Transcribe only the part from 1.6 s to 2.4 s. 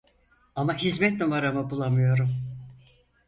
bulamıyorum